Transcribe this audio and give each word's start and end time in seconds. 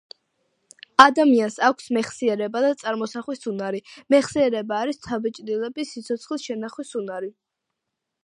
ადამიანს 1.03 1.57
აქვს 1.67 1.89
მეხსიერება 1.97 2.63
და 2.63 2.71
წარმოსახვის 2.83 3.45
უნარი, 3.53 3.81
მეხსიერება 4.15 4.79
არის 4.85 4.99
შთაბეჭდილების 5.01 5.95
სიცოცხლის 5.97 6.47
შენახვის 6.49 6.95
უნარი. 7.03 7.31